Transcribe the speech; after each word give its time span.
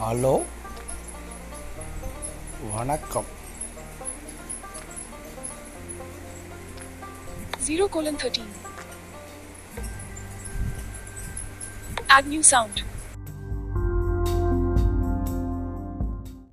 Hello. 0.00 0.46
Hello 2.74 2.96
cup. 3.12 3.26
0 7.66 7.88
colon 7.94 8.16
13. 8.16 8.46
Add 12.08 12.28
new 12.28 12.42
sound. 12.44 12.87